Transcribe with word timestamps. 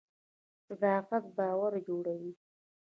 صداقت 0.67 1.23
باور 1.37 1.73
جوړوي 1.87 2.31